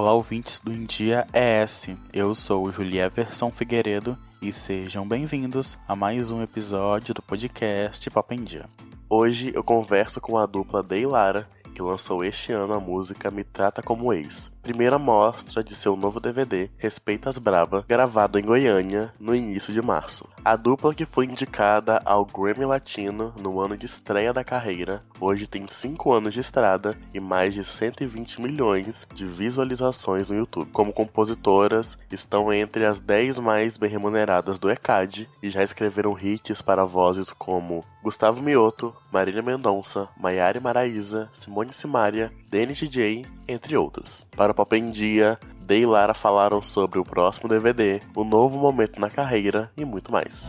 Olá, 0.00 0.14
ouvintes 0.14 0.58
do 0.60 0.72
India 0.72 1.26
ES. 1.30 1.90
Eu 2.10 2.34
sou 2.34 2.72
Julia 2.72 3.04
Everson 3.04 3.50
Figueiredo 3.50 4.16
e 4.40 4.50
sejam 4.50 5.06
bem-vindos 5.06 5.78
a 5.86 5.94
mais 5.94 6.30
um 6.30 6.42
episódio 6.42 7.12
do 7.12 7.20
podcast 7.20 8.08
Papo 8.08 8.32
em 8.32 8.42
Dia. 8.42 8.64
Hoje 9.10 9.52
eu 9.54 9.62
converso 9.62 10.18
com 10.18 10.38
a 10.38 10.46
dupla 10.46 10.82
Day 10.82 11.04
Lara, 11.04 11.46
que 11.74 11.82
lançou 11.82 12.24
este 12.24 12.50
ano 12.50 12.72
a 12.72 12.80
música 12.80 13.30
Me 13.30 13.44
Trata 13.44 13.82
Como 13.82 14.10
Ex, 14.10 14.50
primeira 14.62 14.98
mostra 14.98 15.62
de 15.62 15.74
seu 15.76 15.94
novo 15.94 16.18
DVD, 16.18 16.70
Respeitas 16.78 17.36
Braba, 17.36 17.84
gravado 17.86 18.38
em 18.38 18.42
Goiânia 18.42 19.12
no 19.20 19.34
início 19.34 19.70
de 19.70 19.82
março. 19.82 20.26
A 20.42 20.56
dupla 20.56 20.94
que 20.94 21.04
foi 21.04 21.26
indicada 21.26 22.00
ao 22.02 22.24
Grammy 22.24 22.64
Latino 22.64 23.34
no 23.38 23.60
ano 23.60 23.76
de 23.76 23.84
estreia 23.84 24.32
da 24.32 24.42
carreira, 24.42 25.02
hoje 25.20 25.46
tem 25.46 25.66
5 25.68 26.10
anos 26.12 26.32
de 26.32 26.40
estrada 26.40 26.96
e 27.12 27.20
mais 27.20 27.52
de 27.52 27.62
120 27.62 28.40
milhões 28.40 29.06
de 29.12 29.26
visualizações 29.26 30.30
no 30.30 30.38
YouTube. 30.38 30.70
Como 30.72 30.94
compositoras, 30.94 31.98
estão 32.10 32.50
entre 32.50 32.86
as 32.86 33.00
10 33.00 33.38
mais 33.38 33.76
bem 33.76 33.90
remuneradas 33.90 34.58
do 34.58 34.70
ECAD 34.70 35.28
e 35.42 35.50
já 35.50 35.62
escreveram 35.62 36.18
hits 36.18 36.62
para 36.62 36.86
vozes 36.86 37.34
como 37.34 37.84
Gustavo 38.02 38.40
Mioto, 38.40 38.94
Marília 39.12 39.42
Mendonça, 39.42 40.08
Maiara 40.16 40.58
Maraíza, 40.58 41.28
Simone 41.34 41.74
Simaria, 41.74 42.32
Danny 42.48 42.72
DJ, 42.72 43.26
entre 43.46 43.76
outros. 43.76 44.24
Para 44.34 44.52
o 44.52 44.54
Papo 44.54 44.74
em 44.74 44.90
Dia, 44.90 45.38
Day 45.70 45.82
e 45.82 45.86
Lara 45.86 46.12
falaram 46.12 46.60
sobre 46.60 46.98
o 46.98 47.04
próximo 47.04 47.48
DVD, 47.48 48.00
o 48.16 48.24
novo 48.24 48.58
momento 48.58 49.00
na 49.00 49.08
carreira 49.08 49.70
e 49.76 49.84
muito 49.84 50.10
mais. 50.10 50.48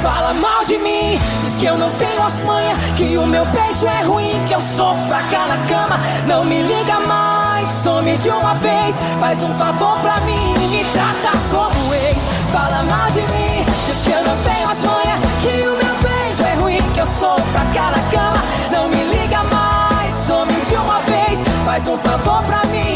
Fala 0.00 0.32
mal 0.32 0.64
de 0.64 0.78
mim, 0.78 1.18
diz 1.42 1.56
que 1.58 1.66
eu 1.66 1.76
não 1.76 1.90
tenho 1.94 2.22
as 2.22 2.40
manhas, 2.44 2.78
que 2.96 3.18
o 3.18 3.26
meu 3.26 3.44
beijo 3.46 3.86
é 3.88 4.02
ruim, 4.04 4.46
que 4.46 4.54
eu 4.54 4.60
sou 4.60 4.94
fraca 4.94 5.46
na 5.48 5.56
cama. 5.66 5.98
Não 6.28 6.44
me 6.44 6.62
liga 6.62 7.00
mais, 7.00 7.66
some 7.82 8.16
de 8.18 8.28
uma 8.28 8.54
vez, 8.54 9.00
faz 9.18 9.42
um 9.42 9.52
favor 9.54 9.98
pra 9.98 10.20
mim, 10.20 10.54
me 10.70 10.84
trata 10.92 11.36
como 11.50 11.92
ex. 11.92 12.18
Fala 12.52 12.84
mal 12.84 13.10
de 13.10 13.20
mim, 13.20 13.64
diz 13.86 14.04
que 14.04 14.12
eu 14.12 14.22
não 14.22 14.42
tenho 14.44 14.70
as 14.70 14.80
manhas, 14.80 15.20
que 15.42 15.66
o 15.66 15.72
meu 15.72 15.94
beijo 16.08 16.42
é 16.44 16.54
ruim, 16.54 16.92
que 16.94 17.00
eu 17.00 17.06
sou 17.06 17.36
fraca 17.36 17.90
na 17.90 18.10
cama. 18.12 18.44
Não 18.70 18.88
me 18.88 19.02
liga 19.12 19.42
mais, 19.42 20.14
some 20.14 20.52
de 20.52 20.74
uma 20.76 21.00
vez, 21.00 21.40
faz 21.64 21.88
um 21.88 21.98
favor 21.98 22.42
pra 22.44 22.64
mim, 22.70 22.89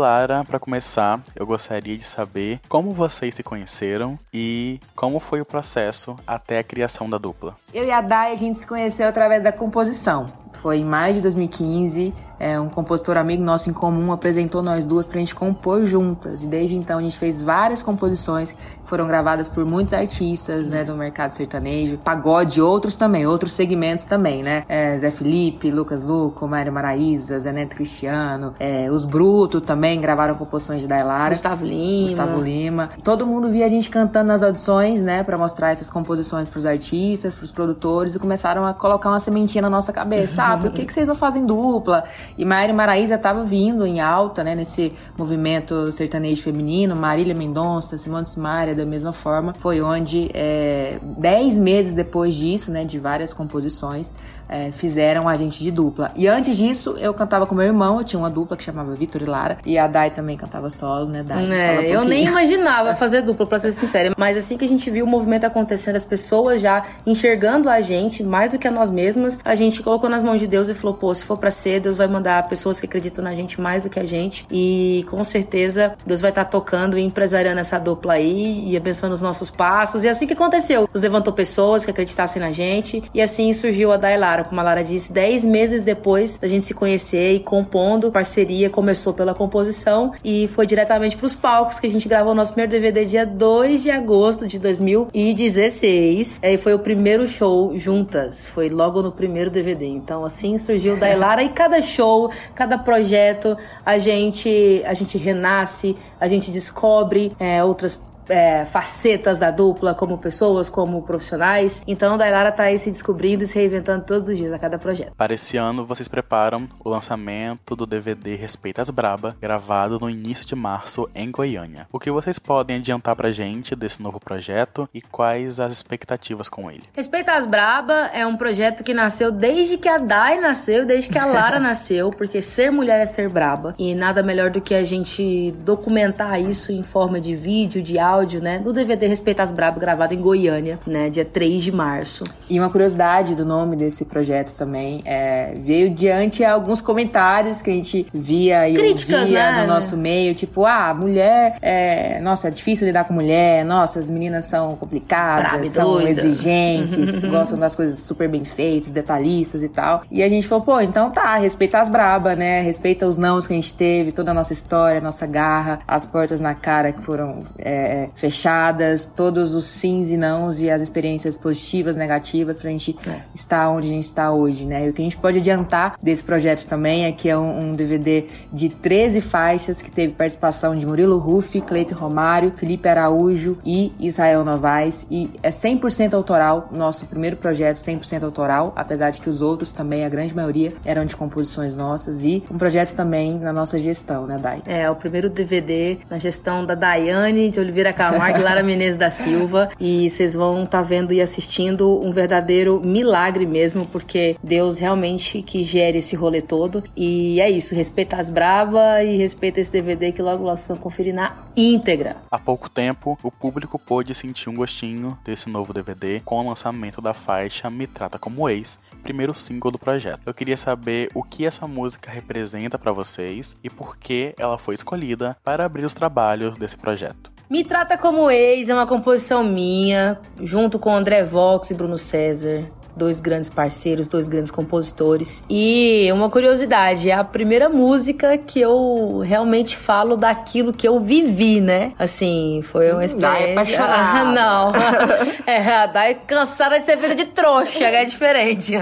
Lara, 0.00 0.44
para 0.44 0.58
começar, 0.58 1.20
eu 1.36 1.46
gostaria 1.46 1.96
de 1.96 2.04
saber 2.04 2.58
como 2.68 2.92
vocês 2.92 3.34
se 3.34 3.42
conheceram 3.42 4.18
e 4.32 4.80
como 4.96 5.20
foi 5.20 5.40
o 5.42 5.44
processo 5.44 6.16
até 6.26 6.58
a 6.58 6.64
criação 6.64 7.08
da 7.08 7.18
dupla. 7.18 7.56
Eu 7.72 7.84
e 7.84 7.90
a 7.90 8.00
Dai, 8.00 8.32
a 8.32 8.34
gente 8.34 8.58
se 8.58 8.66
conheceu 8.66 9.06
através 9.06 9.44
da 9.44 9.52
composição. 9.52 10.32
Foi 10.52 10.78
em 10.78 10.84
maio 10.84 11.14
de 11.14 11.20
2015, 11.20 12.12
é, 12.40 12.58
um 12.58 12.70
compositor 12.70 13.18
amigo 13.18 13.42
nosso 13.42 13.68
em 13.68 13.72
comum 13.72 14.12
apresentou 14.12 14.62
nós 14.62 14.86
duas 14.86 15.04
pra 15.04 15.18
gente 15.18 15.34
compor 15.34 15.84
juntas. 15.84 16.42
E 16.42 16.46
desde 16.46 16.74
então 16.74 16.98
a 16.98 17.02
gente 17.02 17.18
fez 17.18 17.42
várias 17.42 17.82
composições 17.82 18.52
que 18.52 18.58
foram 18.86 19.06
gravadas 19.06 19.48
por 19.48 19.66
muitos 19.66 19.92
artistas, 19.92 20.66
né, 20.66 20.82
do 20.82 20.94
mercado 20.96 21.34
sertanejo, 21.34 21.98
pagode, 21.98 22.60
outros 22.60 22.96
também, 22.96 23.26
outros 23.26 23.52
segmentos 23.52 24.06
também, 24.06 24.42
né? 24.42 24.64
É, 24.68 24.96
Zé 24.96 25.10
Felipe, 25.10 25.70
Lucas 25.70 26.02
Luco, 26.02 26.48
Mário 26.48 26.72
Maraíza, 26.72 27.38
Zé 27.38 27.52
Neto 27.52 27.76
Cristiano, 27.76 28.54
é, 28.58 28.90
os 28.90 29.04
Bruto 29.04 29.60
também 29.60 30.00
gravaram 30.00 30.34
composições 30.34 30.80
de 30.80 30.88
Dailara. 30.88 31.30
Gustavo 31.30 31.66
Lima. 31.66 32.08
Gustavo 32.08 32.40
Lima. 32.40 32.90
Todo 33.04 33.26
mundo 33.26 33.50
via 33.50 33.66
a 33.66 33.68
gente 33.68 33.90
cantando 33.90 34.28
nas 34.28 34.42
audições, 34.42 35.04
né, 35.04 35.22
para 35.22 35.36
mostrar 35.36 35.72
essas 35.72 35.90
composições 35.90 36.48
pros 36.48 36.64
artistas, 36.64 37.34
pros 37.34 37.52
produtores 37.52 38.14
e 38.14 38.18
começaram 38.18 38.64
a 38.64 38.72
colocar 38.72 39.10
uma 39.10 39.20
sementinha 39.20 39.60
na 39.60 39.70
nossa 39.70 39.92
cabeça. 39.92 40.39
Ah, 40.40 40.58
por 40.58 40.70
que, 40.70 40.84
que 40.84 40.92
vocês 40.92 41.08
não 41.08 41.14
fazem 41.14 41.44
dupla? 41.44 42.04
E 42.36 42.44
Maíra 42.44 42.72
Maraíza 42.72 43.14
estava 43.14 43.44
vindo 43.44 43.86
em 43.86 44.00
alta, 44.00 44.42
né, 44.42 44.54
nesse 44.54 44.92
movimento 45.16 45.92
sertanejo 45.92 46.42
feminino. 46.42 46.96
Marília 46.96 47.34
Mendonça, 47.34 47.98
Simone 47.98 48.26
Simaria, 48.26 48.74
da 48.74 48.86
mesma 48.86 49.12
forma. 49.12 49.54
Foi 49.58 49.80
onde, 49.80 50.30
é, 50.34 50.98
dez 51.02 51.58
meses 51.58 51.94
depois 51.94 52.34
disso, 52.34 52.70
né, 52.70 52.84
de 52.84 52.98
várias 52.98 53.32
composições, 53.32 54.12
é, 54.48 54.72
fizeram 54.72 55.28
a 55.28 55.36
gente 55.36 55.62
de 55.62 55.70
dupla. 55.70 56.10
E 56.16 56.26
antes 56.26 56.56
disso, 56.56 56.96
eu 56.98 57.14
cantava 57.14 57.46
com 57.46 57.54
meu 57.54 57.64
irmão, 57.64 57.98
eu 57.98 58.04
tinha 58.04 58.18
uma 58.18 58.28
dupla 58.30 58.56
que 58.56 58.64
chamava 58.64 58.92
Vitor 58.94 59.22
e 59.22 59.24
Lara. 59.24 59.58
E 59.64 59.78
a 59.78 59.86
Dai 59.86 60.10
também 60.10 60.36
cantava 60.36 60.68
solo, 60.68 61.08
né, 61.08 61.22
Dai? 61.22 61.44
É, 61.48 61.94
eu 61.94 62.04
nem 62.04 62.26
imaginava 62.26 62.92
fazer 62.96 63.22
dupla, 63.22 63.46
pra 63.46 63.58
ser 63.58 63.72
sincera. 63.72 64.12
Mas 64.16 64.36
assim 64.36 64.58
que 64.58 64.64
a 64.64 64.68
gente 64.68 64.90
viu 64.90 65.04
o 65.04 65.08
movimento 65.08 65.44
acontecendo, 65.44 65.96
as 65.96 66.04
pessoas 66.04 66.60
já 66.60 66.82
enxergando 67.06 67.68
a 67.70 67.80
gente 67.80 68.24
mais 68.24 68.50
do 68.50 68.58
que 68.58 68.66
a 68.66 68.70
nós 68.70 68.90
mesmas, 68.90 69.38
a 69.44 69.54
gente 69.54 69.82
colocou 69.82 70.10
nas 70.10 70.22
mãos 70.22 70.29
de 70.36 70.46
Deus 70.46 70.68
e 70.68 70.74
falou: 70.74 70.94
pô, 70.94 71.14
se 71.14 71.24
for 71.24 71.36
pra 71.36 71.50
ser, 71.50 71.80
Deus 71.80 71.96
vai 71.96 72.06
mandar 72.06 72.48
pessoas 72.48 72.80
que 72.80 72.86
acreditam 72.86 73.22
na 73.22 73.34
gente 73.34 73.60
mais 73.60 73.82
do 73.82 73.90
que 73.90 73.98
a 73.98 74.04
gente. 74.04 74.46
E 74.50 75.04
com 75.08 75.22
certeza 75.24 75.94
Deus 76.06 76.20
vai 76.20 76.30
estar 76.30 76.44
tocando 76.44 76.98
e 76.98 77.02
empresariando 77.02 77.60
essa 77.60 77.78
dupla 77.78 78.14
aí 78.14 78.70
e 78.70 78.76
abençoando 78.76 79.14
os 79.14 79.20
nossos 79.20 79.50
passos. 79.50 80.04
E 80.04 80.08
assim 80.08 80.26
que 80.26 80.32
aconteceu. 80.32 80.88
Deus 80.92 81.02
levantou 81.02 81.32
pessoas 81.32 81.84
que 81.84 81.90
acreditassem 81.90 82.40
na 82.40 82.52
gente. 82.52 83.02
E 83.14 83.20
assim 83.20 83.52
surgiu 83.52 83.92
a 83.92 83.96
Dai 83.96 84.18
Lara, 84.18 84.44
como 84.44 84.60
a 84.60 84.64
Lara 84.64 84.82
disse, 84.82 85.12
10 85.12 85.44
meses 85.44 85.82
depois 85.82 86.38
da 86.38 86.48
gente 86.48 86.66
se 86.66 86.74
conhecer 86.74 87.34
e 87.34 87.40
compondo. 87.40 88.10
Parceria 88.10 88.70
começou 88.70 89.12
pela 89.12 89.34
composição 89.34 90.12
e 90.24 90.48
foi 90.48 90.66
diretamente 90.66 91.16
pros 91.16 91.34
palcos 91.34 91.80
que 91.80 91.86
a 91.86 91.90
gente 91.90 92.08
gravou 92.08 92.34
nosso 92.34 92.52
primeiro 92.52 92.72
DVD 92.72 93.04
dia 93.04 93.26
2 93.26 93.82
de 93.82 93.90
agosto 93.90 94.46
de 94.46 94.58
2016. 94.58 96.40
E 96.42 96.56
foi 96.56 96.74
o 96.74 96.78
primeiro 96.78 97.26
show 97.26 97.76
juntas. 97.78 98.46
Foi 98.48 98.68
logo 98.68 99.02
no 99.02 99.12
primeiro 99.12 99.50
DVD. 99.50 99.86
Então 99.86 100.19
assim 100.24 100.58
surgiu 100.58 100.96
Dai 100.96 101.16
Lara 101.16 101.42
e 101.42 101.48
cada 101.48 101.80
show, 101.82 102.30
cada 102.54 102.78
projeto, 102.78 103.56
a 103.84 103.98
gente 103.98 104.82
a 104.86 104.94
gente 104.94 105.18
renasce, 105.18 105.96
a 106.18 106.28
gente 106.28 106.50
descobre 106.50 107.32
é, 107.38 107.62
outras 107.64 107.96
é, 108.30 108.64
facetas 108.64 109.38
da 109.38 109.50
dupla, 109.50 109.94
como 109.94 110.16
pessoas, 110.18 110.70
como 110.70 111.02
profissionais. 111.02 111.82
Então, 111.86 112.14
a 112.14 112.16
Dailara 112.16 112.52
tá 112.52 112.64
aí 112.64 112.78
se 112.78 112.90
descobrindo 112.90 113.44
e 113.44 113.46
se 113.46 113.58
reinventando 113.58 114.04
todos 114.04 114.28
os 114.28 114.36
dias 114.36 114.52
a 114.52 114.58
cada 114.58 114.78
projeto. 114.78 115.12
Para 115.14 115.34
esse 115.34 115.56
ano, 115.56 115.84
vocês 115.84 116.08
preparam 116.08 116.68
o 116.82 116.88
lançamento 116.88 117.76
do 117.76 117.86
DVD 117.86 118.34
Respeitas 118.36 118.90
Braba, 118.90 119.36
gravado 119.40 119.98
no 119.98 120.08
início 120.08 120.46
de 120.46 120.54
março 120.54 121.08
em 121.14 121.30
Goiânia. 121.30 121.86
O 121.92 121.98
que 121.98 122.10
vocês 122.10 122.38
podem 122.38 122.76
adiantar 122.76 123.16
pra 123.16 123.30
gente 123.30 123.74
desse 123.74 124.02
novo 124.02 124.20
projeto 124.20 124.88
e 124.94 125.02
quais 125.02 125.60
as 125.60 125.72
expectativas 125.72 126.48
com 126.48 126.70
ele? 126.70 126.84
Respeita 126.94 127.32
as 127.32 127.46
Braba 127.46 128.10
é 128.12 128.26
um 128.26 128.36
projeto 128.36 128.84
que 128.84 128.94
nasceu 128.94 129.30
desde 129.30 129.76
que 129.76 129.88
a 129.88 129.98
Dai 129.98 130.38
nasceu, 130.38 130.84
desde 130.84 131.08
que 131.08 131.18
a 131.18 131.26
Lara 131.26 131.58
nasceu, 131.60 132.10
porque 132.10 132.40
ser 132.40 132.70
mulher 132.70 133.00
é 133.00 133.06
ser 133.06 133.28
braba. 133.28 133.74
E 133.78 133.94
nada 133.94 134.22
melhor 134.22 134.50
do 134.50 134.60
que 134.60 134.74
a 134.74 134.84
gente 134.84 135.52
documentar 135.64 136.40
isso 136.40 136.72
em 136.72 136.82
forma 136.82 137.20
de 137.20 137.34
vídeo, 137.34 137.82
de 137.82 137.98
áudio, 137.98 138.19
né? 138.40 138.60
No 138.62 138.72
DVD 138.72 139.06
Respeita 139.06 139.42
as 139.42 139.52
Braba, 139.52 139.78
gravado 139.80 140.14
em 140.14 140.20
Goiânia, 140.20 140.78
né? 140.86 141.08
Dia 141.08 141.24
3 141.24 141.62
de 141.62 141.72
março. 141.72 142.24
E 142.48 142.58
uma 142.58 142.68
curiosidade 142.68 143.34
do 143.34 143.44
nome 143.44 143.76
desse 143.76 144.04
projeto 144.04 144.54
também 144.54 145.02
é, 145.04 145.54
veio 145.56 145.90
diante 145.90 146.44
alguns 146.44 146.80
comentários 146.80 147.62
que 147.62 147.70
a 147.70 147.72
gente 147.72 148.06
via 148.12 148.68
e 148.68 148.74
Críticas, 148.74 149.22
ouvia 149.22 149.52
né? 149.52 149.62
no 149.62 149.68
nosso 149.68 149.96
meio, 149.96 150.34
tipo, 150.34 150.64
ah, 150.64 150.92
mulher, 150.94 151.56
é, 151.62 152.20
nossa, 152.20 152.48
é 152.48 152.50
difícil 152.50 152.86
lidar 152.86 153.04
com 153.04 153.14
mulher, 153.14 153.64
nossa, 153.64 153.98
as 153.98 154.08
meninas 154.08 154.46
são 154.46 154.76
complicadas, 154.76 155.68
são 155.68 155.92
doida. 155.92 156.10
exigentes, 156.10 157.24
gostam 157.24 157.58
das 157.58 157.74
coisas 157.74 157.98
super 158.00 158.28
bem 158.28 158.44
feitas, 158.44 158.92
detalhistas 158.92 159.62
e 159.62 159.68
tal. 159.68 160.02
E 160.10 160.22
a 160.22 160.28
gente 160.28 160.46
falou, 160.46 160.64
pô, 160.64 160.80
então 160.80 161.10
tá, 161.10 161.36
respeita 161.36 161.80
as 161.80 161.88
braba, 161.88 162.34
né? 162.34 162.60
Respeita 162.62 163.06
os 163.06 163.18
nãos 163.18 163.46
que 163.46 163.52
a 163.52 163.56
gente 163.56 163.72
teve, 163.74 164.12
toda 164.12 164.30
a 164.30 164.34
nossa 164.34 164.52
história, 164.52 165.00
nossa 165.00 165.26
garra, 165.26 165.80
as 165.86 166.04
portas 166.04 166.40
na 166.40 166.54
cara 166.54 166.92
que 166.92 167.02
foram 167.02 167.42
é, 167.58 167.99
fechadas, 168.14 169.06
todos 169.06 169.54
os 169.54 169.66
sims 169.66 170.10
e 170.10 170.16
nãos 170.16 170.60
e 170.60 170.70
as 170.70 170.82
experiências 170.82 171.36
positivas, 171.36 171.96
negativas 171.96 172.58
pra 172.58 172.70
gente 172.70 172.96
estar 173.34 173.70
onde 173.70 173.86
a 173.88 173.90
gente 173.90 174.04
está 174.04 174.32
hoje, 174.32 174.66
né? 174.66 174.86
E 174.86 174.90
o 174.90 174.92
que 174.92 175.02
a 175.02 175.04
gente 175.04 175.16
pode 175.16 175.38
adiantar 175.38 175.96
desse 176.02 176.22
projeto 176.24 176.64
também 176.66 177.04
é 177.04 177.12
que 177.12 177.28
é 177.28 177.36
um, 177.36 177.70
um 177.70 177.74
DVD 177.74 178.26
de 178.52 178.68
13 178.68 179.20
faixas 179.20 179.82
que 179.82 179.90
teve 179.90 180.14
participação 180.14 180.74
de 180.74 180.86
Murilo 180.86 181.18
Ruff, 181.18 181.60
Cleito 181.62 181.94
Romário, 181.94 182.52
Felipe 182.56 182.88
Araújo 182.88 183.58
e 183.64 183.92
Israel 183.98 184.44
Novaes 184.44 185.06
e 185.10 185.30
é 185.42 185.50
100% 185.50 186.14
autoral, 186.14 186.68
nosso 186.76 187.06
primeiro 187.06 187.36
projeto 187.36 187.76
100% 187.76 188.22
autoral, 188.22 188.72
apesar 188.76 189.10
de 189.10 189.20
que 189.20 189.28
os 189.28 189.42
outros 189.42 189.72
também, 189.72 190.04
a 190.04 190.08
grande 190.08 190.34
maioria, 190.34 190.74
eram 190.84 191.04
de 191.04 191.16
composições 191.16 191.76
nossas 191.76 192.24
e 192.24 192.42
um 192.50 192.58
projeto 192.58 192.94
também 192.94 193.38
na 193.38 193.52
nossa 193.52 193.78
gestão, 193.78 194.26
né, 194.26 194.38
Dai? 194.38 194.62
É, 194.66 194.90
o 194.90 194.96
primeiro 194.96 195.28
DVD 195.28 195.98
na 196.08 196.18
gestão 196.18 196.64
da 196.64 196.74
Daiane 196.74 197.50
de 197.50 197.60
Oliveira 197.60 197.89
Zezé 197.90 197.92
Camargo 197.92 198.38
e 198.38 198.42
Lara 198.42 198.62
Menezes 198.62 198.96
da 198.96 199.10
Silva. 199.10 199.68
E 199.78 200.08
vocês 200.08 200.34
vão 200.34 200.64
estar 200.64 200.78
tá 200.78 200.82
vendo 200.82 201.12
e 201.12 201.20
assistindo 201.20 202.00
um 202.04 202.12
verdadeiro 202.12 202.80
milagre 202.84 203.46
mesmo, 203.46 203.86
porque 203.86 204.36
Deus 204.42 204.78
realmente 204.78 205.42
que 205.42 205.62
gere 205.62 205.98
esse 205.98 206.16
rolê 206.16 206.40
todo. 206.40 206.82
E 206.96 207.40
é 207.40 207.50
isso, 207.50 207.74
respeita 207.74 208.16
as 208.16 208.30
braba 208.30 209.02
e 209.02 209.16
respeita 209.16 209.60
esse 209.60 209.70
DVD 209.70 210.12
que 210.12 210.22
logo 210.22 210.44
logo 210.44 210.56
vocês 210.56 210.68
vão 210.68 210.78
conferir 210.78 211.14
na 211.14 211.36
íntegra. 211.56 212.16
Há 212.30 212.38
pouco 212.38 212.68
tempo, 212.68 213.18
o 213.22 213.30
público 213.30 213.78
pôde 213.78 214.14
sentir 214.14 214.48
um 214.48 214.54
gostinho 214.54 215.18
desse 215.24 215.48
novo 215.48 215.72
DVD 215.72 216.20
com 216.20 216.40
o 216.40 216.48
lançamento 216.48 217.00
da 217.00 217.12
faixa 217.12 217.68
Me 217.68 217.86
Trata 217.86 218.18
Como 218.18 218.48
Ex, 218.48 218.78
primeiro 219.02 219.34
single 219.34 219.70
do 219.70 219.78
projeto. 219.78 220.20
Eu 220.24 220.34
queria 220.34 220.56
saber 220.56 221.10
o 221.14 221.22
que 221.22 221.44
essa 221.44 221.66
música 221.66 222.10
representa 222.10 222.78
para 222.78 222.92
vocês 222.92 223.56
e 223.62 223.68
por 223.68 223.96
que 223.96 224.34
ela 224.38 224.58
foi 224.58 224.74
escolhida 224.74 225.36
para 225.42 225.64
abrir 225.64 225.84
os 225.84 225.94
trabalhos 225.94 226.56
desse 226.56 226.76
projeto. 226.76 227.39
Me 227.50 227.64
Trata 227.64 227.98
Como 227.98 228.30
Ex 228.30 228.70
é 228.70 228.74
uma 228.74 228.86
composição 228.86 229.42
minha, 229.42 230.20
junto 230.40 230.78
com 230.78 230.94
André 230.94 231.24
Vox 231.24 231.72
e 231.72 231.74
Bruno 231.74 231.98
César 231.98 232.70
dois 233.00 233.18
grandes 233.18 233.48
parceiros, 233.48 234.06
dois 234.06 234.28
grandes 234.28 234.50
compositores. 234.50 235.42
E 235.48 236.06
uma 236.12 236.28
curiosidade, 236.28 237.08
é 237.08 237.14
a 237.14 237.24
primeira 237.24 237.70
música 237.70 238.36
que 238.36 238.60
eu 238.60 239.22
realmente 239.24 239.74
falo 239.74 240.18
daquilo 240.18 240.70
que 240.70 240.86
eu 240.86 241.00
vivi, 241.00 241.62
né? 241.62 241.92
Assim, 241.98 242.60
foi 242.62 242.92
uma 242.92 243.02
experiência. 243.02 243.78
Dai 243.78 244.24
Não. 244.34 244.72
é, 245.46 245.86
Dai 245.88 246.14
cansada 246.26 246.78
de 246.78 246.84
ser 246.84 246.98
vida 246.98 247.14
de 247.14 247.24
trouxa, 247.24 247.84
é 247.84 248.04
diferente. 248.04 248.74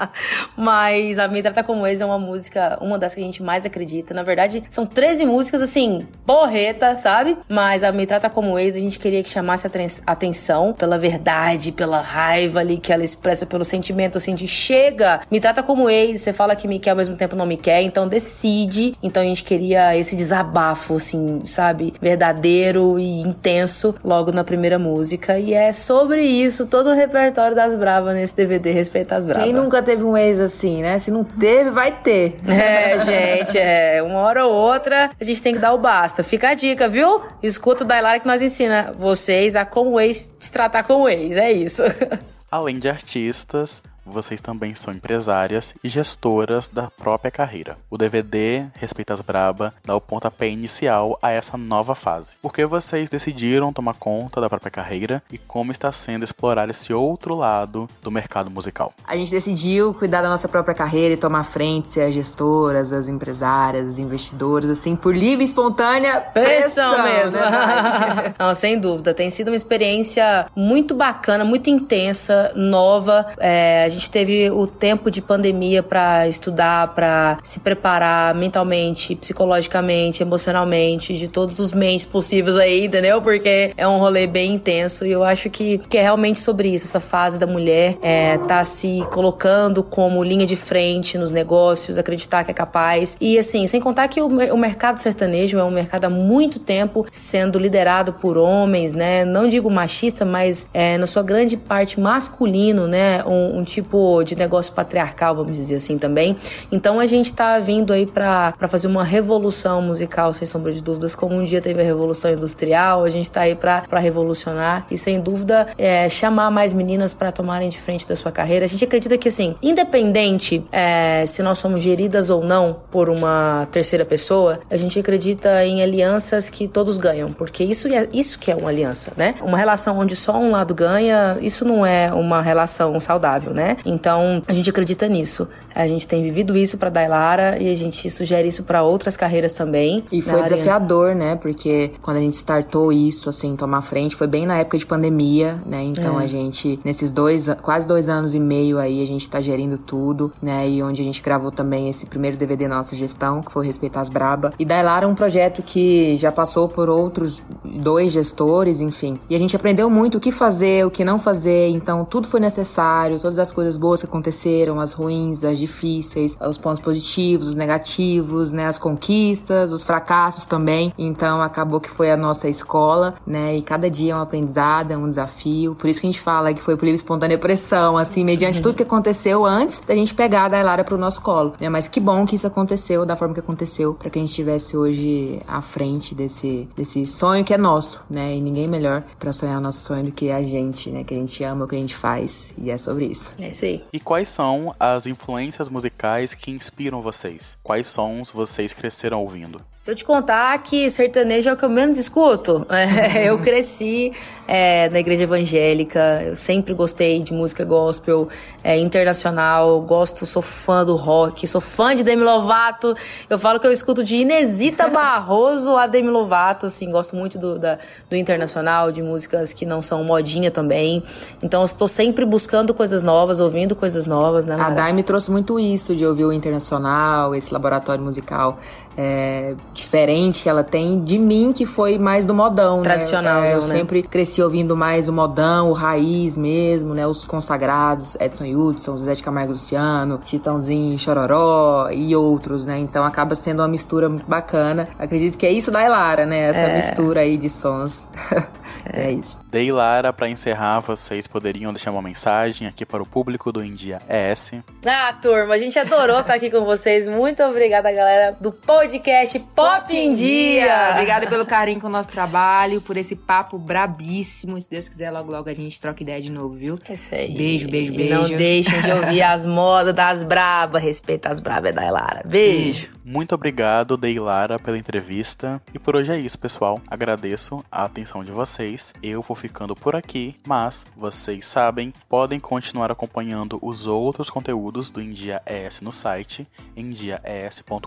Mas 0.54 1.18
a 1.18 1.26
Me 1.26 1.40
Trata 1.40 1.64
Como 1.64 1.86
Ex 1.86 2.02
é 2.02 2.04
uma 2.04 2.18
música, 2.18 2.78
uma 2.82 2.98
das 2.98 3.14
que 3.14 3.22
a 3.22 3.24
gente 3.24 3.42
mais 3.42 3.64
acredita. 3.64 4.12
Na 4.12 4.22
verdade, 4.22 4.62
são 4.68 4.84
13 4.84 5.24
músicas, 5.24 5.62
assim, 5.62 6.06
porreta, 6.26 6.94
sabe? 6.96 7.38
Mas 7.48 7.82
a 7.82 7.90
Me 7.90 8.06
Trata 8.06 8.28
Como 8.28 8.58
Ex 8.58 8.76
a 8.76 8.80
gente 8.80 8.98
queria 8.98 9.22
que 9.22 9.30
chamasse 9.30 9.66
a 9.66 10.12
atenção 10.12 10.74
pela 10.74 10.98
verdade, 10.98 11.72
pela 11.72 12.02
raiva 12.02 12.60
ali 12.60 12.76
que 12.76 12.92
ela 12.92 13.04
expressa 13.04 13.46
pelo 13.46 13.61
sentimento 13.64 14.18
assim 14.18 14.34
de 14.34 14.46
chega, 14.46 15.20
me 15.30 15.40
trata 15.40 15.62
como 15.62 15.88
ex, 15.88 16.20
você 16.20 16.32
fala 16.32 16.54
que 16.56 16.68
me 16.68 16.78
quer 16.78 16.90
ao 16.90 16.96
mesmo 16.96 17.16
tempo 17.16 17.36
não 17.36 17.46
me 17.46 17.56
quer, 17.56 17.82
então 17.82 18.06
decide. 18.08 18.96
Então 19.02 19.22
a 19.22 19.26
gente 19.26 19.44
queria 19.44 19.96
esse 19.96 20.16
desabafo, 20.16 20.96
assim, 20.96 21.42
sabe? 21.46 21.92
Verdadeiro 22.00 22.98
e 22.98 23.20
intenso 23.20 23.94
logo 24.04 24.32
na 24.32 24.44
primeira 24.44 24.78
música. 24.78 25.38
E 25.38 25.54
é 25.54 25.72
sobre 25.72 26.22
isso, 26.22 26.66
todo 26.66 26.90
o 26.90 26.94
repertório 26.94 27.56
das 27.56 27.76
Bravas 27.76 28.14
nesse 28.14 28.36
DVD 28.36 28.70
Respeita 28.72 29.16
as 29.16 29.26
Bravas. 29.26 29.44
Quem 29.44 29.52
nunca 29.52 29.82
teve 29.82 30.02
um 30.04 30.16
ex 30.16 30.40
assim, 30.40 30.82
né? 30.82 30.98
Se 30.98 31.10
não 31.10 31.24
teve, 31.24 31.70
vai 31.70 31.92
ter. 31.92 32.36
É, 32.62 32.98
gente, 32.98 33.58
é. 33.58 34.02
Uma 34.02 34.20
hora 34.20 34.46
ou 34.46 34.52
outra 34.52 35.10
a 35.20 35.24
gente 35.24 35.42
tem 35.42 35.54
que 35.54 35.58
dar 35.58 35.72
o 35.72 35.78
basta. 35.78 36.22
Fica 36.22 36.50
a 36.50 36.54
dica, 36.54 36.88
viu? 36.88 37.22
Escuta 37.42 37.82
o 37.82 37.86
Dailara 37.86 38.20
que 38.20 38.26
nós 38.26 38.40
ensina 38.40 38.92
vocês 38.96 39.56
a 39.56 39.64
como 39.64 39.98
ex 39.98 40.36
te 40.38 40.50
tratar 40.50 40.84
como 40.84 41.08
ex. 41.08 41.36
É 41.36 41.50
isso. 41.50 41.82
Além 42.52 42.78
de 42.78 42.86
artistas, 42.86 43.82
vocês 44.04 44.40
também 44.40 44.74
são 44.74 44.92
empresárias 44.92 45.74
e 45.82 45.88
gestoras 45.88 46.68
da 46.68 46.90
própria 46.90 47.30
carreira. 47.30 47.76
O 47.90 47.96
DVD 47.96 48.66
Respeita 48.74 49.14
as 49.14 49.20
Braba 49.20 49.74
dá 49.84 49.94
o 49.94 50.00
pontapé 50.00 50.48
inicial 50.48 51.18
a 51.22 51.30
essa 51.30 51.56
nova 51.56 51.94
fase. 51.94 52.36
Por 52.40 52.52
que 52.52 52.64
vocês 52.66 53.08
decidiram 53.08 53.72
tomar 53.72 53.94
conta 53.94 54.40
da 54.40 54.48
própria 54.48 54.70
carreira 54.70 55.22
e 55.30 55.38
como 55.38 55.72
está 55.72 55.90
sendo 55.92 56.24
explorar 56.24 56.68
esse 56.68 56.92
outro 56.92 57.34
lado 57.34 57.88
do 58.02 58.10
mercado 58.10 58.50
musical? 58.50 58.92
A 59.06 59.16
gente 59.16 59.30
decidiu 59.30 59.94
cuidar 59.94 60.22
da 60.22 60.28
nossa 60.28 60.48
própria 60.48 60.74
carreira 60.74 61.14
e 61.14 61.16
tomar 61.16 61.44
frente, 61.44 61.88
ser 61.88 62.02
as 62.02 62.14
gestoras, 62.14 62.92
as 62.92 63.08
empresárias, 63.08 63.86
as 63.86 63.98
investidoras, 63.98 64.70
assim, 64.70 64.96
por 64.96 65.14
livre 65.14 65.44
e 65.44 65.46
espontânea 65.46 66.20
pressão, 66.20 66.94
pressão 66.94 67.02
mesmo. 67.04 67.40
Né, 67.40 68.34
Não, 68.38 68.54
sem 68.54 68.78
dúvida. 68.78 69.14
Tem 69.14 69.30
sido 69.30 69.48
uma 69.48 69.56
experiência 69.56 70.46
muito 70.56 70.94
bacana, 70.94 71.44
muito 71.44 71.70
intensa, 71.70 72.52
nova. 72.54 73.26
É, 73.38 73.88
gente 73.92 74.10
teve 74.10 74.50
o 74.50 74.66
tempo 74.66 75.10
de 75.10 75.22
pandemia 75.22 75.82
para 75.82 76.26
estudar, 76.28 76.94
para 76.94 77.38
se 77.42 77.60
preparar 77.60 78.34
mentalmente, 78.34 79.14
psicologicamente, 79.14 80.22
emocionalmente, 80.22 81.14
de 81.16 81.28
todos 81.28 81.58
os 81.58 81.72
mentes 81.72 82.06
possíveis 82.06 82.56
aí, 82.56 82.86
entendeu? 82.86 83.20
Porque 83.22 83.72
é 83.76 83.86
um 83.86 83.98
rolê 83.98 84.26
bem 84.26 84.54
intenso 84.54 85.06
e 85.06 85.12
eu 85.12 85.22
acho 85.22 85.50
que, 85.50 85.78
que 85.88 85.98
é 85.98 86.02
realmente 86.02 86.40
sobre 86.40 86.68
isso, 86.68 86.84
essa 86.86 87.00
fase 87.00 87.38
da 87.38 87.46
mulher 87.46 87.98
é, 88.02 88.38
tá 88.38 88.64
se 88.64 89.04
colocando 89.10 89.82
como 89.82 90.22
linha 90.22 90.46
de 90.46 90.56
frente 90.56 91.18
nos 91.18 91.30
negócios, 91.30 91.98
acreditar 91.98 92.44
que 92.44 92.50
é 92.50 92.54
capaz. 92.54 93.16
E 93.20 93.38
assim, 93.38 93.66
sem 93.66 93.80
contar 93.80 94.08
que 94.08 94.20
o, 94.20 94.26
o 94.26 94.56
mercado 94.56 94.98
sertanejo 94.98 95.58
é 95.58 95.64
um 95.64 95.70
mercado 95.70 96.04
há 96.04 96.10
muito 96.10 96.58
tempo 96.58 97.06
sendo 97.10 97.58
liderado 97.58 98.12
por 98.14 98.36
homens, 98.36 98.94
né? 98.94 99.24
Não 99.24 99.48
digo 99.48 99.70
machista, 99.70 100.24
mas 100.24 100.68
é, 100.72 100.96
na 100.98 101.06
sua 101.06 101.22
grande 101.22 101.56
parte 101.56 102.00
masculino, 102.00 102.86
né? 102.86 103.24
Um, 103.24 103.58
um 103.58 103.64
tipo 103.64 103.81
tipo 103.82 104.22
de 104.24 104.36
negócio 104.36 104.72
patriarcal, 104.72 105.34
vamos 105.34 105.56
dizer 105.56 105.76
assim 105.76 105.98
também. 105.98 106.36
Então 106.70 106.98
a 106.98 107.06
gente 107.06 107.32
tá 107.32 107.58
vindo 107.58 107.92
aí 107.92 108.06
para 108.06 108.54
fazer 108.68 108.86
uma 108.86 109.04
revolução 109.04 109.82
musical, 109.82 110.32
sem 110.32 110.46
sombra 110.46 110.72
de 110.72 110.82
dúvidas, 110.82 111.14
como 111.14 111.36
um 111.36 111.44
dia 111.44 111.60
teve 111.60 111.80
a 111.80 111.84
revolução 111.84 112.32
industrial, 112.32 113.04
a 113.04 113.08
gente 113.08 113.30
tá 113.30 113.42
aí 113.42 113.54
para 113.54 113.98
revolucionar 113.98 114.86
e 114.90 114.96
sem 114.96 115.20
dúvida 115.20 115.68
é, 115.76 116.08
chamar 116.08 116.50
mais 116.50 116.72
meninas 116.72 117.12
para 117.12 117.32
tomarem 117.32 117.68
de 117.68 117.78
frente 117.78 118.06
da 118.06 118.16
sua 118.16 118.30
carreira. 118.32 118.64
A 118.64 118.68
gente 118.68 118.84
acredita 118.84 119.18
que 119.18 119.28
assim, 119.28 119.54
independente 119.62 120.64
é, 120.70 121.24
se 121.26 121.42
nós 121.42 121.58
somos 121.58 121.82
geridas 121.82 122.30
ou 122.30 122.44
não 122.44 122.76
por 122.90 123.08
uma 123.08 123.66
terceira 123.70 124.04
pessoa, 124.04 124.60
a 124.70 124.76
gente 124.76 124.98
acredita 124.98 125.64
em 125.64 125.82
alianças 125.82 126.48
que 126.48 126.68
todos 126.68 126.98
ganham, 126.98 127.32
porque 127.32 127.64
isso 127.64 127.88
é 127.88 128.08
isso 128.12 128.38
que 128.38 128.50
é 128.50 128.54
uma 128.56 128.70
aliança, 128.70 129.12
né? 129.16 129.34
Uma 129.42 129.58
relação 129.58 129.98
onde 129.98 130.14
só 130.14 130.36
um 130.38 130.50
lado 130.50 130.74
ganha, 130.74 131.36
isso 131.40 131.64
não 131.64 131.84
é 131.84 132.12
uma 132.12 132.40
relação 132.40 132.98
saudável, 133.00 133.52
né? 133.52 133.71
Então, 133.84 134.42
a 134.46 134.52
gente 134.52 134.70
acredita 134.70 135.08
nisso. 135.08 135.48
A 135.74 135.86
gente 135.86 136.06
tem 136.06 136.22
vivido 136.22 136.56
isso 136.56 136.76
para 136.78 136.90
Dailara 136.90 137.60
e 137.60 137.70
a 137.70 137.74
gente 137.74 138.08
sugere 138.10 138.48
isso 138.48 138.64
para 138.64 138.82
outras 138.82 139.16
carreiras 139.16 139.52
também. 139.52 140.04
E 140.12 140.20
foi 140.20 140.42
desafiador, 140.42 141.14
né? 141.14 141.36
Porque 141.36 141.92
quando 142.02 142.18
a 142.18 142.20
gente 142.20 142.34
startou 142.34 142.92
isso, 142.92 143.28
assim, 143.28 143.56
tomar 143.56 143.82
frente, 143.82 144.14
foi 144.14 144.26
bem 144.26 144.46
na 144.46 144.58
época 144.58 144.78
de 144.78 144.86
pandemia, 144.86 145.60
né? 145.66 145.82
Então 145.82 146.20
é. 146.20 146.24
a 146.24 146.26
gente, 146.26 146.78
nesses 146.84 147.10
dois, 147.12 147.48
quase 147.62 147.86
dois 147.86 148.08
anos 148.08 148.34
e 148.34 148.40
meio 148.40 148.78
aí, 148.78 149.02
a 149.02 149.06
gente 149.06 149.28
tá 149.28 149.40
gerindo 149.40 149.78
tudo, 149.78 150.32
né? 150.42 150.68
E 150.68 150.82
onde 150.82 151.00
a 151.00 151.04
gente 151.04 151.22
gravou 151.22 151.50
também 151.50 151.88
esse 151.88 152.06
primeiro 152.06 152.36
DVD 152.36 152.68
na 152.68 152.78
nossa 152.78 152.94
gestão, 152.94 153.42
que 153.42 153.50
foi 153.50 153.66
Respeitar 153.72 154.02
as 154.02 154.10
Braba. 154.10 154.52
E 154.58 154.64
Dailara 154.64 155.06
é 155.06 155.08
um 155.08 155.14
projeto 155.14 155.62
que 155.62 156.16
já 156.16 156.30
passou 156.30 156.68
por 156.68 156.88
outros 156.88 157.42
dois 157.64 158.12
gestores, 158.12 158.80
enfim. 158.80 159.18
E 159.30 159.34
a 159.34 159.38
gente 159.38 159.56
aprendeu 159.56 159.88
muito 159.88 160.18
o 160.18 160.20
que 160.20 160.30
fazer, 160.30 160.84
o 160.84 160.90
que 160.90 161.04
não 161.04 161.18
fazer, 161.18 161.68
então 161.68 162.04
tudo 162.04 162.26
foi 162.26 162.40
necessário, 162.40 163.18
todas 163.18 163.38
as 163.38 163.50
coisas 163.50 163.61
boas 163.76 164.00
que 164.00 164.06
aconteceram, 164.06 164.80
as 164.80 164.92
ruins, 164.92 165.44
as 165.44 165.58
difíceis, 165.58 166.36
os 166.40 166.58
pontos 166.58 166.80
positivos, 166.80 167.48
os 167.48 167.56
negativos, 167.56 168.52
né, 168.52 168.66
as 168.66 168.78
conquistas, 168.78 169.72
os 169.72 169.82
fracassos 169.82 170.46
também. 170.46 170.92
Então 170.98 171.42
acabou 171.42 171.80
que 171.80 171.90
foi 171.90 172.10
a 172.10 172.16
nossa 172.16 172.48
escola, 172.48 173.14
né, 173.26 173.56
e 173.56 173.62
cada 173.62 173.90
dia 173.90 174.12
é 174.12 174.16
um 174.16 174.20
aprendizado, 174.20 174.90
é 174.90 174.96
um 174.96 175.06
desafio. 175.06 175.74
Por 175.74 175.88
isso 175.88 176.00
que 176.00 176.06
a 176.06 176.10
gente 176.10 176.20
fala 176.20 176.52
que 176.52 176.62
foi 176.62 176.76
por 176.76 176.84
livre 176.84 176.96
espontânea 176.96 177.38
pressão, 177.38 177.96
assim, 177.96 178.24
mediante 178.24 178.62
tudo 178.62 178.76
que 178.76 178.82
aconteceu 178.82 179.44
antes 179.44 179.80
da 179.80 179.94
gente 179.94 180.14
pegar 180.14 180.46
a 180.46 180.48
Dailara 180.48 180.84
pro 180.84 180.98
nosso 180.98 181.20
colo, 181.20 181.54
né? 181.60 181.68
Mas 181.68 181.88
que 181.88 182.00
bom 182.00 182.24
que 182.26 182.36
isso 182.36 182.46
aconteceu 182.46 183.04
da 183.04 183.16
forma 183.16 183.34
que 183.34 183.40
aconteceu, 183.40 183.94
para 183.94 184.10
que 184.10 184.18
a 184.18 184.22
gente 184.22 184.30
estivesse 184.30 184.76
hoje 184.76 185.40
à 185.46 185.60
frente 185.60 186.14
desse 186.14 186.68
desse 186.76 187.06
sonho 187.06 187.44
que 187.44 187.54
é 187.54 187.58
nosso, 187.58 188.00
né? 188.08 188.36
E 188.36 188.40
ninguém 188.40 188.68
melhor 188.68 189.02
para 189.18 189.32
sonhar 189.32 189.58
o 189.58 189.60
nosso 189.60 189.80
sonho 189.80 190.04
do 190.04 190.12
que 190.12 190.30
a 190.30 190.42
gente, 190.42 190.90
né? 190.90 191.04
Que 191.04 191.14
a 191.14 191.16
gente 191.16 191.42
ama 191.44 191.64
o 191.64 191.68
que 191.68 191.76
a 191.76 191.78
gente 191.78 191.94
faz, 191.94 192.54
e 192.58 192.70
é 192.70 192.78
sobre 192.78 193.06
isso. 193.06 193.34
É 193.38 193.51
isso 193.52 193.64
aí. 193.64 193.84
E 193.92 194.00
quais 194.00 194.28
são 194.28 194.74
as 194.78 195.06
influências 195.06 195.68
musicais 195.68 196.34
que 196.34 196.50
inspiram 196.50 197.00
vocês? 197.00 197.56
Quais 197.62 197.86
sons 197.86 198.30
vocês 198.30 198.72
cresceram 198.72 199.20
ouvindo? 199.22 199.60
Se 199.76 199.90
eu 199.90 199.96
te 199.96 200.04
contar 200.04 200.56
que 200.62 200.88
sertanejo 200.88 201.50
é 201.50 201.52
o 201.52 201.56
que 201.56 201.64
eu 201.64 201.68
menos 201.68 201.98
escuto, 201.98 202.64
é, 202.70 203.28
eu 203.28 203.38
cresci 203.40 204.12
é, 204.46 204.88
na 204.90 205.00
igreja 205.00 205.24
evangélica, 205.24 206.22
eu 206.24 206.36
sempre 206.36 206.72
gostei 206.72 207.20
de 207.20 207.32
música 207.32 207.64
gospel 207.64 208.28
é, 208.62 208.78
internacional, 208.78 209.80
gosto, 209.80 210.24
sou 210.24 210.40
fã 210.40 210.84
do 210.84 210.94
rock, 210.94 211.46
sou 211.48 211.60
fã 211.60 211.96
de 211.96 212.04
Demi 212.04 212.22
Lovato, 212.22 212.94
eu 213.28 213.38
falo 213.40 213.58
que 213.58 213.66
eu 213.66 213.72
escuto 213.72 214.04
de 214.04 214.16
Inesita 214.16 214.86
Barroso 214.90 215.76
a 215.76 215.88
Demi 215.88 216.10
Lovato, 216.10 216.66
assim, 216.66 216.90
gosto 216.90 217.16
muito 217.16 217.36
do, 217.36 217.58
da, 217.58 217.78
do 218.08 218.14
internacional, 218.14 218.92
de 218.92 219.02
músicas 219.02 219.52
que 219.52 219.66
não 219.66 219.82
são 219.82 220.04
modinha 220.04 220.50
também, 220.50 221.02
então 221.42 221.64
estou 221.64 221.88
sempre 221.88 222.24
buscando 222.24 222.72
coisas 222.72 223.02
novas, 223.02 223.40
ouvindo 223.42 223.74
coisas 223.74 224.06
novas, 224.06 224.46
né? 224.46 224.56
A 224.58 224.70
Dai 224.70 224.92
me 224.92 225.02
trouxe 225.02 225.30
muito 225.30 225.58
isso 225.58 225.94
de 225.94 226.06
ouvir 226.06 226.24
o 226.24 226.32
internacional, 226.32 227.34
esse 227.34 227.52
laboratório 227.52 228.02
musical 228.02 228.58
é, 228.96 229.54
diferente 229.72 230.42
que 230.42 230.48
ela 230.48 230.62
tem 230.62 231.00
de 231.00 231.18
mim, 231.18 231.52
que 231.52 231.64
foi 231.64 231.98
mais 231.98 232.26
do 232.26 232.34
modão. 232.34 232.78
Né? 232.78 232.82
Tradicional, 232.82 233.42
né? 233.42 233.50
É, 233.50 233.54
eu 233.54 233.60
né? 233.60 233.66
sempre 233.66 234.02
cresci 234.02 234.42
ouvindo 234.42 234.76
mais 234.76 235.08
o 235.08 235.12
modão, 235.12 235.70
o 235.70 235.72
raiz 235.72 236.36
mesmo, 236.36 236.94
né? 236.94 237.06
Os 237.06 237.24
consagrados, 237.24 238.16
Edson 238.20 238.44
Hudson, 238.44 238.96
Zé 238.96 239.14
de 239.14 239.22
Camargo 239.22 239.52
Luciano, 239.52 240.20
Chitãozinho, 240.24 240.98
Chororó 240.98 241.88
e 241.90 242.14
outros, 242.14 242.66
né? 242.66 242.78
Então 242.78 243.04
acaba 243.04 243.34
sendo 243.34 243.60
uma 243.60 243.68
mistura 243.68 244.08
muito 244.08 244.26
bacana. 244.26 244.88
Acredito 244.98 245.38
que 245.38 245.46
é 245.46 245.52
isso 245.52 245.70
da 245.70 245.82
Elara, 245.82 246.26
né? 246.26 246.50
Essa 246.50 246.60
é. 246.60 246.76
mistura 246.76 247.20
aí 247.20 247.36
de 247.36 247.48
sons. 247.48 248.08
É, 248.84 249.10
isso. 249.10 249.38
Dei 249.50 249.70
Lara, 249.70 250.12
pra 250.12 250.28
encerrar, 250.28 250.80
vocês 250.80 251.26
poderiam 251.26 251.72
deixar 251.72 251.90
uma 251.90 252.02
mensagem 252.02 252.66
aqui 252.66 252.84
para 252.84 253.02
o 253.02 253.06
público 253.06 253.52
do 253.52 253.64
India 253.64 254.00
ES. 254.08 254.52
Ah, 254.86 255.12
turma, 255.12 255.54
a 255.54 255.58
gente 255.58 255.78
adorou 255.78 256.20
estar 256.20 256.34
aqui 256.34 256.50
com 256.50 256.64
vocês. 256.64 257.08
Muito 257.08 257.42
obrigada, 257.42 257.90
galera 257.92 258.36
do 258.40 258.52
podcast 258.52 259.38
Pop 259.54 259.94
em 259.94 260.14
Dia. 260.14 260.90
Obrigada 260.92 261.26
pelo 261.26 261.46
carinho 261.46 261.80
com 261.80 261.86
o 261.86 261.90
nosso 261.90 262.10
trabalho, 262.10 262.80
por 262.80 262.96
esse 262.96 263.16
papo 263.16 263.58
brabíssimo. 263.58 264.60
Se 264.60 264.68
Deus 264.68 264.88
quiser, 264.88 265.10
logo 265.10 265.30
logo 265.30 265.48
a 265.48 265.54
gente 265.54 265.80
troca 265.80 266.02
ideia 266.02 266.20
de 266.20 266.30
novo, 266.30 266.54
viu? 266.54 266.78
É 266.88 266.94
isso 266.94 267.14
aí. 267.14 267.34
Beijo, 267.34 267.68
beijo, 267.68 267.92
E 267.92 267.96
beijo. 267.96 268.14
Não 268.14 268.28
deixem 268.36 268.80
de 268.80 268.90
ouvir 268.90 269.22
as 269.22 269.44
modas 269.44 269.94
das 269.94 270.22
brabas. 270.22 270.82
Respeita 270.82 271.30
as 271.30 271.40
brabas 271.40 271.70
é 271.70 271.72
da 271.72 271.90
Lara. 271.90 272.22
Beijo. 272.24 272.88
Muito 273.04 273.34
obrigado, 273.34 273.96
Dei 273.96 274.18
Lara, 274.18 274.58
pela 274.58 274.78
entrevista. 274.78 275.60
E 275.74 275.78
por 275.78 275.96
hoje 275.96 276.12
é 276.12 276.18
isso, 276.18 276.38
pessoal. 276.38 276.80
Agradeço 276.86 277.64
a 277.70 277.84
atenção 277.84 278.22
de 278.22 278.30
vocês. 278.30 278.94
Eu 279.02 279.22
vou 279.22 279.34
ficando 279.34 279.74
por 279.74 279.96
aqui, 279.96 280.36
mas 280.46 280.86
vocês 280.96 281.46
sabem, 281.46 281.92
podem 282.08 282.38
continuar 282.38 282.92
acompanhando 282.92 283.58
os 283.60 283.86
outros 283.86 284.30
conteúdos 284.30 284.88
do 284.88 285.02
India 285.02 285.42
ES 285.44 285.80
no 285.80 285.92
site 285.92 286.46
endiaes.com.br 286.76 287.86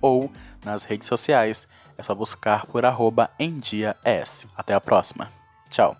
ou 0.00 0.30
nas 0.64 0.84
redes 0.84 1.08
sociais. 1.08 1.66
É 1.98 2.02
só 2.02 2.14
buscar 2.14 2.66
por 2.66 2.84
arroba. 2.86 3.30
Até 4.56 4.74
a 4.74 4.80
próxima. 4.80 5.30
Tchau. 5.68 5.96